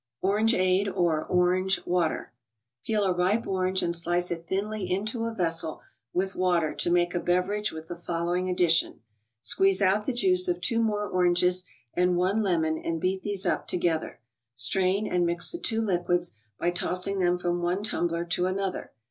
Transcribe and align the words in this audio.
flDrangea&e 0.23 0.89
or 0.95 1.25
Grange 1.29 1.79
fillatcr. 1.83 2.29
Pe 2.87 2.95
r 2.95 3.03
e 3.37 3.37
.'* 3.47 3.47
orange 3.47 3.83
and 3.83 3.95
slice 3.95 4.31
it 4.31 4.47
thinly 4.47 4.89
into 4.89 5.25
a 5.25 5.35
vessel 5.35 5.79
with 6.11 6.35
water 6.35 6.73
to 6.73 6.89
make 6.89 7.13
a 7.13 7.19
beverage 7.19 7.71
with 7.71 7.87
the 7.87 7.95
following 7.95 8.49
addition: 8.49 9.01
Squeeze 9.41 9.79
out 9.79 10.07
the 10.07 10.11
juice 10.13 10.47
of 10.47 10.59
two 10.59 10.81
more 10.81 11.07
oranges 11.07 11.65
and 11.93 12.17
one 12.17 12.41
lemon 12.41 12.79
and 12.79 12.99
beat 12.99 13.21
these 13.21 13.45
up 13.45 13.67
together; 13.67 14.19
strain, 14.55 15.05
and 15.05 15.23
mix 15.23 15.51
the 15.51 15.59
two 15.59 15.81
liquids 15.81 16.31
by 16.57 16.71
tossing 16.71 17.19
them 17.19 17.37
from 17.37 17.61
one 17.61 17.83
tumbler 17.83 18.25
to 18.25 18.47
another. 18.47 18.93